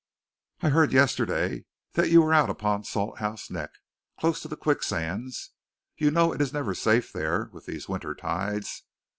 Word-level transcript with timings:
I 0.61 0.69
heard 0.69 0.93
yesterday 0.93 1.65
that 1.93 2.09
you 2.09 2.23
were 2.23 2.33
out 2.33 2.49
upon 2.49 2.83
Salthouse 2.85 3.51
Neck, 3.51 3.69
close 4.19 4.41
to 4.41 4.47
the 4.47 4.57
quicksands. 4.57 5.51
You 5.95 6.09
know 6.09 6.33
it 6.33 6.41
is 6.41 6.51
never 6.51 6.73
safe 6.73 7.13
there, 7.13 7.51
with 7.53 7.67
these 7.67 7.87
winter 7.87 8.15
tides. 8.15 8.81